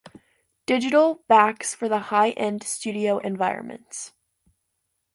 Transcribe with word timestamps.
Digital 0.65 1.21
backs 1.27 1.75
for 1.75 1.87
the 1.87 1.99
high-end 1.99 2.63
studio 2.63 3.19
environments. 3.19 4.13